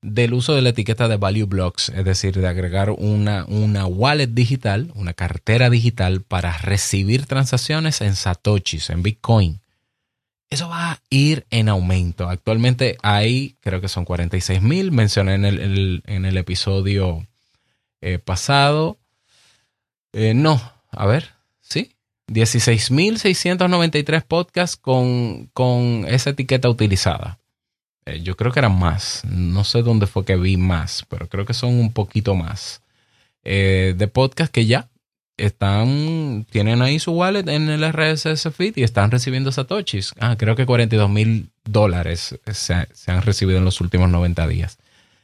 del 0.01 0.33
uso 0.33 0.53
de 0.53 0.61
la 0.61 0.69
etiqueta 0.69 1.07
de 1.07 1.17
Value 1.17 1.47
Blocks, 1.47 1.89
es 1.89 2.05
decir, 2.05 2.39
de 2.39 2.47
agregar 2.47 2.91
una, 2.91 3.45
una 3.45 3.85
wallet 3.87 4.27
digital, 4.27 4.91
una 4.95 5.13
cartera 5.13 5.69
digital 5.69 6.21
para 6.21 6.57
recibir 6.57 7.25
transacciones 7.25 8.01
en 8.01 8.15
Satoshis, 8.15 8.89
en 8.89 9.03
Bitcoin 9.03 9.59
eso 10.49 10.69
va 10.69 10.91
a 10.91 11.01
ir 11.09 11.45
en 11.49 11.69
aumento. 11.69 12.29
Actualmente 12.29 12.97
hay, 13.03 13.55
creo 13.59 13.81
que 13.81 13.89
son 13.89 14.05
46 14.05 14.61
mil, 14.61 14.91
mencioné 14.91 15.35
en 15.35 15.45
el, 15.45 16.03
en 16.05 16.25
el 16.25 16.37
episodio 16.37 17.27
eh, 18.01 18.19
pasado. 18.19 18.97
Eh, 20.13 20.33
no, 20.33 20.61
a 20.91 21.05
ver, 21.05 21.33
sí. 21.61 21.91
16.693 22.27 24.23
podcasts 24.23 24.77
con, 24.77 25.49
con 25.53 26.05
esa 26.07 26.31
etiqueta 26.31 26.69
utilizada. 26.69 27.39
Eh, 28.05 28.21
yo 28.21 28.35
creo 28.35 28.51
que 28.51 28.59
eran 28.59 28.77
más. 28.77 29.23
No 29.25 29.63
sé 29.63 29.81
dónde 29.81 30.07
fue 30.07 30.25
que 30.25 30.35
vi 30.35 30.57
más, 30.57 31.05
pero 31.09 31.27
creo 31.29 31.45
que 31.45 31.53
son 31.53 31.79
un 31.79 31.93
poquito 31.93 32.35
más. 32.35 32.81
de 33.43 34.09
podcasts 34.11 34.51
que 34.51 34.65
ya 34.65 34.89
están, 35.37 36.45
tienen 36.49 36.81
ahí 36.81 36.99
su 36.99 37.11
wallet 37.11 37.47
en 37.47 37.69
el 37.69 37.83
RSS 37.91 38.51
feed 38.51 38.77
y 38.77 38.83
están 38.83 39.11
recibiendo 39.11 39.51
satoshis. 39.51 40.13
Ah, 40.19 40.35
creo 40.37 40.55
que 40.55 40.65
42 40.65 41.09
mil 41.09 41.49
dólares 41.63 42.37
se, 42.51 42.73
han 42.73 43.21
recibido 43.21 43.59
en 43.59 43.65
los 43.65 43.79
últimos 43.79 44.09
90 44.09 44.47
días. 44.47 44.79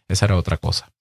Esa 0.07 0.25
era 0.25 0.37
otra 0.37 0.57
cosa. 0.57 0.91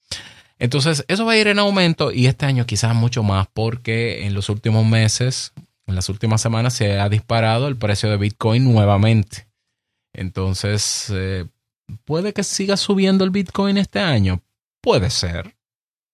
Entonces, 0.58 1.04
eso 1.08 1.26
va 1.26 1.32
a 1.32 1.36
ir 1.36 1.48
en 1.48 1.58
aumento 1.58 2.12
y 2.12 2.26
este 2.26 2.46
año 2.46 2.66
quizás 2.66 2.94
mucho 2.94 3.22
más 3.22 3.48
porque 3.52 4.26
en 4.26 4.32
los 4.32 4.48
últimos 4.48 4.86
meses, 4.86 5.52
en 5.86 5.94
las 5.94 6.08
últimas 6.08 6.40
semanas 6.40 6.74
se 6.74 6.98
ha 6.98 7.08
disparado 7.08 7.68
el 7.68 7.76
precio 7.76 8.08
de 8.08 8.16
Bitcoin 8.16 8.64
nuevamente. 8.64 9.46
Entonces, 10.14 11.10
eh, 11.10 11.46
puede 12.04 12.32
que 12.32 12.44
siga 12.44 12.76
subiendo 12.76 13.24
el 13.24 13.30
Bitcoin 13.30 13.76
este 13.76 13.98
año. 13.98 14.40
Puede 14.80 15.10
ser. 15.10 15.54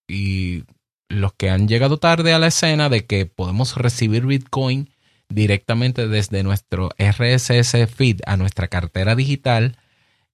Y 0.09 0.65
los 1.09 1.33
que 1.33 1.51
han 1.51 1.69
llegado 1.69 1.99
tarde 1.99 2.33
a 2.33 2.39
la 2.39 2.49
escena 2.49 2.89
de 2.89 3.07
que 3.07 3.27
podemos 3.27 3.77
recibir 3.77 4.27
Bitcoin 4.27 4.91
directamente 5.29 6.09
desde 6.09 6.43
nuestro 6.43 6.91
RSS 6.99 7.87
feed 7.95 8.21
a 8.27 8.37
nuestra 8.37 8.69
cartera 8.69 9.15
digital, 9.15 9.77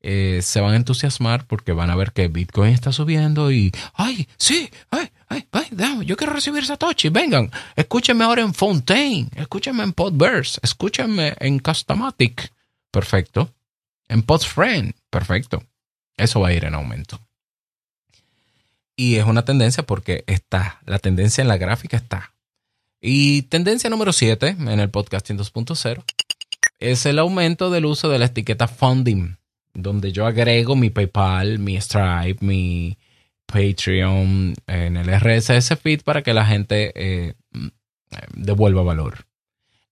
eh, 0.01 0.41
se 0.43 0.61
van 0.61 0.75
a 0.75 0.77
entusiasmar 0.77 1.47
porque 1.47 1.73
van 1.73 1.91
a 1.91 1.97
ver 1.97 2.13
que 2.13 2.29
Bitcoin 2.29 2.73
está 2.73 2.93
subiendo 2.93 3.51
y, 3.51 3.73
ay, 3.95 4.29
sí, 4.37 4.71
ay, 4.91 5.11
Ay, 5.35 5.49
ay, 5.51 6.07
yo 6.07 6.17
quiero 6.17 6.33
recibir 6.33 6.65
Satoshi. 6.65 7.09
Vengan, 7.09 7.51
escúchenme 7.75 8.25
ahora 8.25 8.43
en 8.43 8.55
Fontaine, 8.55 9.29
escúchenme 9.35 9.83
en 9.83 9.93
Podverse, 9.93 10.61
escúchenme 10.63 11.35
en 11.41 11.59
Customatic. 11.59 12.53
Perfecto. 12.91 13.53
En 14.07 14.23
Podfriend. 14.23 14.95
Perfecto. 15.11 15.65
Eso 16.17 16.41
va 16.41 16.49
a 16.49 16.53
ir 16.53 16.65
en 16.65 16.75
aumento. 16.75 17.19
Y 18.97 19.17
es 19.17 19.25
una 19.25 19.45
tendencia 19.45 19.85
porque 19.85 20.25
está, 20.27 20.81
la 20.87 20.99
tendencia 20.99 21.43
en 21.43 21.49
la 21.49 21.57
gráfica 21.57 21.97
está. 21.97 22.33
Y 23.01 23.43
tendencia 23.43 23.91
número 23.91 24.13
7 24.13 24.57
en 24.59 24.81
el 24.81 24.91
podcasting 24.91 25.37
2.0 25.37 26.05
es 26.79 27.07
el 27.07 27.19
aumento 27.19 27.71
del 27.71 27.87
uso 27.87 28.09
de 28.09 28.19
la 28.19 28.27
etiqueta 28.27 28.69
funding, 28.69 29.37
donde 29.73 30.13
yo 30.13 30.27
agrego 30.27 30.77
mi 30.77 30.91
PayPal, 30.91 31.59
mi 31.59 31.81
Stripe, 31.81 32.39
mi 32.41 32.97
Patreon 33.47 34.55
en 34.67 34.97
el 34.97 35.21
RSS 35.21 35.79
feed 35.79 36.03
para 36.03 36.23
que 36.23 36.35
la 36.35 36.47
gente 36.47 36.93
eh, 36.95 37.35
devuelva 38.35 38.83
valor. 38.83 39.27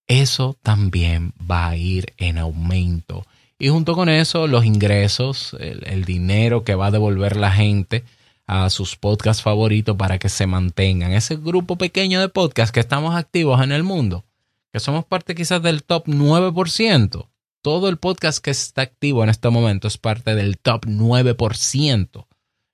Eso 0.07 0.57
también 0.61 1.33
va 1.49 1.69
a 1.69 1.77
ir 1.77 2.13
en 2.17 2.37
aumento. 2.37 3.25
Y 3.57 3.69
junto 3.69 3.95
con 3.95 4.09
eso, 4.09 4.47
los 4.47 4.65
ingresos, 4.65 5.55
el, 5.59 6.03
dinero 6.03 6.63
que 6.63 6.75
va 6.75 6.87
a 6.87 6.91
devolver 6.91 7.37
la 7.37 7.51
gente 7.51 8.03
a 8.47 8.69
sus 8.69 8.95
podcasts 8.95 9.41
favoritos 9.41 9.95
para 9.95 10.19
que 10.19 10.29
se 10.29 10.47
mantengan. 10.47 11.11
Ese 11.11 11.35
grupo 11.35 11.77
pequeño 11.77 12.19
de 12.19 12.29
podcasts 12.29 12.71
que 12.71 12.79
estamos 12.79 13.15
activos 13.15 13.61
en 13.61 13.71
el 13.71 13.83
mundo, 13.83 14.25
que 14.71 14.79
somos 14.79 15.05
parte 15.05 15.35
quizás 15.35 15.61
del 15.61 15.83
top 15.83 16.07
9%. 16.07 17.29
Todo 17.61 17.87
el 17.87 17.97
podcast 17.97 18.39
que 18.39 18.51
está 18.51 18.81
activo 18.81 19.23
en 19.23 19.29
este 19.29 19.49
momento 19.49 19.87
es 19.87 19.97
parte 19.97 20.35
del 20.35 20.57
top 20.57 20.85
9%. 20.85 22.25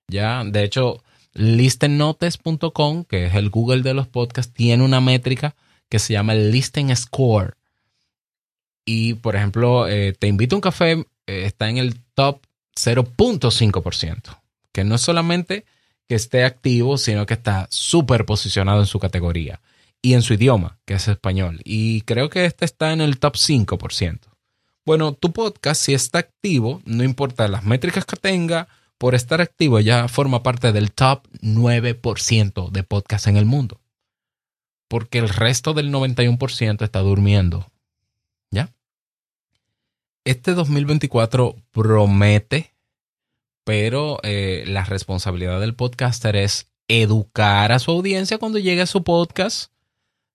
Ya, 0.07 0.43
de 0.43 0.63
hecho, 0.63 1.03
listennotes.com, 1.33 3.03
que 3.03 3.27
es 3.27 3.35
el 3.35 3.49
Google 3.51 3.83
de 3.83 3.93
los 3.93 4.07
podcasts, 4.07 4.51
tiene 4.51 4.83
una 4.83 4.99
métrica 5.01 5.55
que 5.89 5.99
se 5.99 6.13
llama 6.13 6.33
el 6.33 6.51
Listen 6.51 6.95
Score. 6.95 7.55
Y, 8.85 9.13
por 9.15 9.35
ejemplo, 9.35 9.87
eh, 9.87 10.13
Te 10.17 10.27
invito 10.27 10.55
a 10.55 10.57
un 10.57 10.61
café 10.61 11.05
eh, 11.29 11.45
está 11.45 11.69
en 11.69 11.77
el 11.77 11.99
top 12.15 12.41
0.5%, 12.75 14.39
que 14.71 14.83
no 14.83 14.95
es 14.95 15.01
solamente 15.01 15.65
que 16.07 16.15
esté 16.15 16.43
activo, 16.43 16.97
sino 16.97 17.25
que 17.25 17.35
está 17.35 17.67
súper 17.69 18.25
posicionado 18.25 18.79
en 18.79 18.87
su 18.87 18.99
categoría 18.99 19.61
y 20.01 20.13
en 20.13 20.21
su 20.21 20.33
idioma, 20.33 20.79
que 20.85 20.95
es 20.95 21.07
español. 21.07 21.61
Y 21.63 22.01
creo 22.01 22.29
que 22.29 22.45
este 22.45 22.65
está 22.65 22.93
en 22.93 23.01
el 23.01 23.19
top 23.19 23.35
5%. 23.35 24.19
Bueno, 24.85 25.13
tu 25.13 25.31
podcast, 25.31 25.81
si 25.81 25.93
está 25.93 26.19
activo, 26.19 26.81
no 26.85 27.03
importa 27.03 27.47
las 27.47 27.63
métricas 27.63 28.05
que 28.05 28.15
tenga, 28.15 28.67
por 28.97 29.15
estar 29.15 29.39
activo 29.39 29.79
ya 29.79 30.07
forma 30.07 30.43
parte 30.43 30.71
del 30.73 30.91
top 30.91 31.25
9% 31.41 32.69
de 32.69 32.83
podcast 32.83 33.27
en 33.27 33.37
el 33.37 33.45
mundo. 33.45 33.79
Porque 34.87 35.19
el 35.19 35.29
resto 35.29 35.73
del 35.73 35.91
91% 35.91 36.83
está 36.83 36.99
durmiendo. 36.99 37.71
¿Ya? 38.51 38.73
Este 40.25 40.53
2024 40.53 41.55
promete, 41.71 42.73
pero 43.63 44.19
eh, 44.23 44.63
la 44.67 44.83
responsabilidad 44.83 45.59
del 45.59 45.75
podcaster 45.75 46.35
es 46.35 46.67
educar 46.87 47.71
a 47.71 47.79
su 47.79 47.91
audiencia 47.91 48.37
cuando 48.37 48.59
llegue 48.59 48.81
a 48.81 48.87
su 48.87 49.03
podcast. 49.03 49.71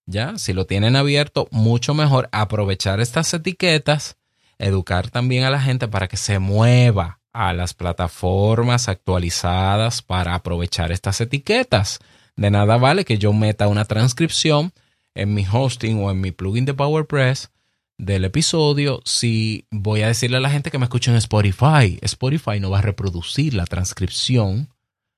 ¿Ya? 0.05 0.37
Si 0.37 0.53
lo 0.53 0.65
tienen 0.65 0.95
abierto, 0.95 1.47
mucho 1.51 1.93
mejor 1.93 2.29
aprovechar 2.31 2.99
estas 2.99 3.33
etiquetas, 3.33 4.17
educar 4.59 5.09
también 5.09 5.43
a 5.43 5.49
la 5.49 5.59
gente 5.59 5.87
para 5.87 6.07
que 6.07 6.17
se 6.17 6.39
mueva 6.39 7.19
a 7.33 7.53
las 7.53 7.73
plataformas 7.73 8.87
actualizadas 8.87 10.01
para 10.01 10.35
aprovechar 10.35 10.91
estas 10.91 11.19
etiquetas. 11.21 11.99
De 12.35 12.51
nada 12.51 12.77
vale 12.77 13.03
que 13.03 13.17
yo 13.17 13.33
meta 13.33 13.67
una 13.67 13.85
transcripción 13.85 14.71
en 15.15 15.33
mi 15.33 15.45
hosting 15.51 16.01
o 16.03 16.11
en 16.11 16.21
mi 16.21 16.31
plugin 16.31 16.65
de 16.65 16.73
PowerPress 16.73 17.49
del 17.97 18.25
episodio 18.25 19.01
si 19.05 19.67
voy 19.71 20.01
a 20.01 20.07
decirle 20.07 20.37
a 20.37 20.41
la 20.41 20.49
gente 20.49 20.71
que 20.71 20.77
me 20.77 20.85
escuche 20.85 21.11
en 21.11 21.17
Spotify. 21.17 21.97
Spotify 22.01 22.59
no 22.59 22.69
va 22.69 22.79
a 22.79 22.83
reproducir 22.83 23.53
la 23.53 23.65
transcripción 23.65 24.69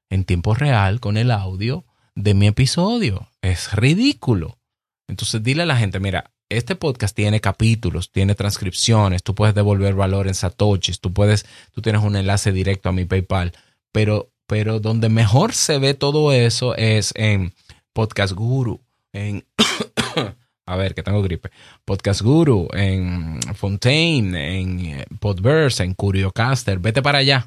en 0.10 0.26
tiempo 0.26 0.54
real 0.54 1.00
con 1.00 1.18
el 1.18 1.32
audio 1.32 1.86
de 2.16 2.34
mi 2.34 2.48
episodio. 2.48 3.30
Es 3.42 3.74
ridículo. 3.74 4.58
Entonces 5.08 5.44
dile 5.44 5.64
a 5.64 5.66
la 5.66 5.78
gente, 5.78 6.00
mira, 6.00 6.32
este 6.50 6.76
podcast 6.76 7.16
tiene 7.16 7.42
capítulos, 7.42 8.12
tiene 8.12 8.36
transcripciones, 8.36 9.24
tú 9.24 9.36
puedes 9.36 9.56
devolver 9.56 9.96
valor 9.96 10.28
en 10.28 10.34
Satoshis, 10.34 11.00
tú 11.00 11.14
puedes, 11.14 11.46
tú 11.72 11.82
tienes 11.82 12.02
un 12.02 12.16
enlace 12.16 12.52
directo 12.52 12.90
a 12.90 12.94
mi 12.94 13.06
PayPal, 13.06 13.54
pero, 13.92 14.32
pero 14.46 14.80
donde 14.80 15.10
mejor 15.10 15.54
se 15.54 15.78
ve 15.78 15.94
todo 15.94 16.32
eso 16.32 16.76
es 16.76 17.14
en 17.16 17.54
Podcast 17.94 18.34
Guru, 18.34 18.82
en 19.12 19.46
a 20.68 20.76
ver, 20.76 20.94
que 20.94 21.02
tengo 21.02 21.24
gripe. 21.24 21.50
Podcast 21.86 22.22
Guru, 22.22 22.68
en 22.74 23.40
Fontaine, 23.56 24.60
en 24.60 24.80
eh, 24.80 25.06
Podverse, 25.20 25.84
en 25.84 25.96
Curiocaster. 25.96 26.78
Vete 26.78 27.02
para 27.02 27.20
allá. 27.20 27.46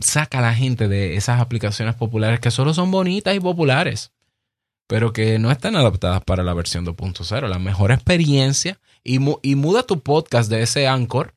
Saca 0.00 0.40
a 0.40 0.42
la 0.42 0.54
gente 0.54 0.88
de 0.88 1.16
esas 1.16 1.40
aplicaciones 1.40 1.94
populares 1.94 2.40
que 2.40 2.50
solo 2.50 2.74
son 2.74 2.90
bonitas 2.90 3.34
y 3.34 3.40
populares 3.40 4.12
pero 4.92 5.14
que 5.14 5.38
no 5.38 5.50
están 5.50 5.74
adaptadas 5.74 6.22
para 6.22 6.42
la 6.42 6.52
versión 6.52 6.84
2.0. 6.84 7.48
La 7.48 7.58
mejor 7.58 7.92
experiencia 7.92 8.78
y, 9.02 9.18
y, 9.40 9.54
muda 9.54 9.84
tu 9.84 10.00
podcast 10.00 10.50
de 10.50 10.60
ese 10.60 10.86
Anchor 10.86 11.34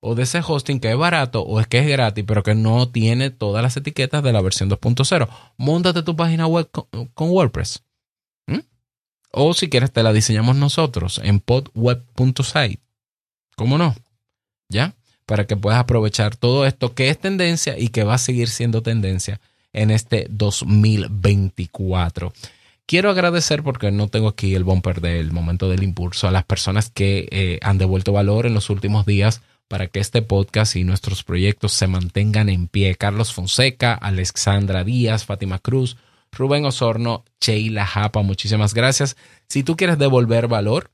o 0.00 0.14
de 0.14 0.22
ese 0.22 0.40
hosting 0.46 0.80
que 0.80 0.90
es 0.90 0.96
barato 0.96 1.42
o 1.42 1.60
es 1.60 1.66
que 1.66 1.78
es 1.80 1.86
gratis, 1.86 2.24
pero 2.26 2.42
que 2.42 2.54
no 2.54 2.88
tiene 2.88 3.30
todas 3.30 3.62
las 3.62 3.76
etiquetas 3.76 4.22
de 4.22 4.32
la 4.32 4.40
versión 4.40 4.70
2.0. 4.70 5.28
Móntate 5.56 6.02
tu 6.02 6.16
página 6.16 6.46
web 6.46 6.70
con, 6.70 7.30
WordPress. 7.30 7.82
O 9.38 9.52
si 9.52 9.68
quieres, 9.68 9.92
te 9.92 10.02
la 10.02 10.14
diseñamos 10.14 10.56
nosotros 10.56 11.20
en 11.22 11.40
podweb.site. 11.40 12.80
¿Cómo 13.54 13.76
no? 13.76 13.94
¿Ya? 14.70 14.94
Para 15.26 15.46
que 15.46 15.58
puedas 15.58 15.78
aprovechar 15.78 16.36
todo 16.36 16.64
esto 16.64 16.94
que 16.94 17.10
es 17.10 17.18
tendencia 17.18 17.78
y 17.78 17.88
que 17.88 18.02
va 18.02 18.14
a 18.14 18.18
seguir 18.18 18.48
siendo 18.48 18.82
tendencia 18.82 19.38
en 19.74 19.90
este 19.90 20.26
2024. 20.30 22.32
Quiero 22.86 23.10
agradecer, 23.10 23.62
porque 23.62 23.90
no 23.90 24.08
tengo 24.08 24.28
aquí 24.28 24.54
el 24.54 24.64
bumper 24.64 25.02
del 25.02 25.32
momento 25.32 25.68
del 25.68 25.82
impulso, 25.82 26.26
a 26.26 26.30
las 26.30 26.44
personas 26.44 26.88
que 26.88 27.28
eh, 27.30 27.58
han 27.60 27.76
devuelto 27.76 28.12
valor 28.12 28.46
en 28.46 28.54
los 28.54 28.70
últimos 28.70 29.04
días 29.04 29.42
para 29.68 29.88
que 29.88 30.00
este 30.00 30.22
podcast 30.22 30.76
y 30.76 30.84
nuestros 30.84 31.24
proyectos 31.24 31.72
se 31.72 31.88
mantengan 31.88 32.48
en 32.48 32.68
pie. 32.68 32.94
Carlos 32.94 33.34
Fonseca, 33.34 33.92
Alexandra 33.92 34.82
Díaz, 34.82 35.26
Fátima 35.26 35.58
Cruz, 35.58 35.98
Rubén 36.32 36.64
Osorno, 36.64 37.24
Sheila 37.40 37.86
Japa, 37.86 38.22
muchísimas 38.22 38.74
gracias. 38.74 39.16
Si 39.48 39.62
tú 39.62 39.76
quieres 39.76 39.98
devolver 39.98 40.48
valor 40.48 40.90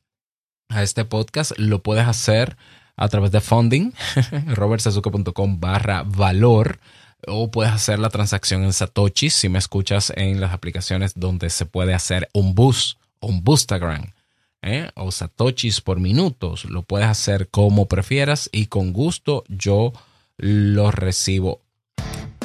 a 0.68 0.83
este 0.83 1.05
podcast, 1.05 1.53
lo 1.59 1.83
puedes 1.83 2.07
hacer 2.07 2.57
a 2.97 3.09
través 3.09 3.33
de 3.33 3.40
funding, 3.40 3.92
robertsazuke.com 4.47 5.61
barra 5.61 6.05
valor 6.05 6.79
o 7.27 7.51
puedes 7.51 7.73
hacer 7.73 7.99
la 7.99 8.11
transacción 8.11 8.64
en 8.64 8.73
Satoshi 8.73 9.31
si 9.31 9.49
me 9.49 9.59
escuchas 9.59 10.12
en 10.16 10.40
las 10.40 10.53
aplicaciones 10.53 11.12
donde 11.14 11.51
se 11.51 11.66
puede 11.66 11.95
hacer 11.95 12.29
un 12.33 12.55
bus 12.55 12.99
un 13.23 13.42
boostagram 13.45 14.12
¿eh? 14.61 14.90
o 14.95 15.11
Satoshis 15.11 15.81
por 15.81 15.99
minutos. 15.99 16.66
Lo 16.66 16.83
puedes 16.83 17.09
hacer 17.09 17.49
como 17.49 17.87
prefieras 17.87 18.51
y 18.53 18.66
con 18.66 18.92
gusto 18.92 19.45
yo 19.49 19.92
lo 20.37 20.90
recibo. 20.90 21.62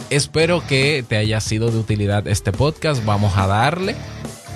Espero 0.10 0.66
que 0.66 1.04
te 1.08 1.18
haya 1.18 1.40
sido 1.42 1.72
de 1.72 1.78
utilidad 1.78 2.28
este 2.28 2.52
podcast. 2.52 3.04
Vamos 3.06 3.38
a 3.38 3.48
darle 3.48 3.96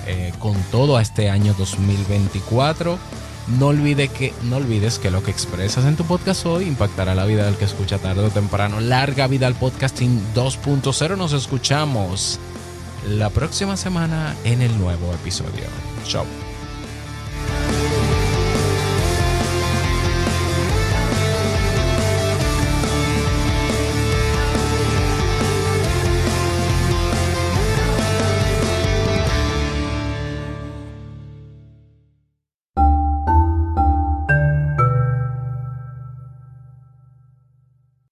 eh, 0.06 0.32
con 0.38 0.54
todo 0.70 0.96
a 0.96 1.02
este 1.02 1.30
año 1.30 1.54
2024 1.58 2.98
no, 3.48 3.70
que, 3.70 4.32
no 4.44 4.56
olvides 4.56 4.98
que 4.98 5.10
lo 5.10 5.22
que 5.22 5.30
expresas 5.30 5.84
en 5.84 5.96
tu 5.96 6.04
podcast 6.04 6.46
hoy 6.46 6.66
impactará 6.66 7.14
la 7.14 7.24
vida 7.24 7.44
del 7.44 7.56
que 7.56 7.64
escucha 7.64 7.98
tarde 7.98 8.24
o 8.24 8.30
temprano. 8.30 8.80
Larga 8.80 9.26
vida 9.26 9.46
al 9.46 9.54
podcasting 9.54 10.20
2.0. 10.34 11.16
Nos 11.16 11.32
escuchamos 11.32 12.38
la 13.08 13.30
próxima 13.30 13.76
semana 13.76 14.34
en 14.44 14.62
el 14.62 14.78
nuevo 14.78 15.12
episodio. 15.12 15.64
Chao. 16.06 16.24